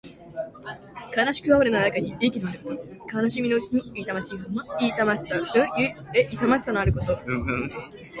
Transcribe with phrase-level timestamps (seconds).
[1.15, 2.73] 悲しく哀れな中にも意気のあるこ
[3.11, 3.21] と。
[3.21, 5.15] 悲しみのうちにも痛ましいほどの勇ま
[6.57, 7.19] しさのあること。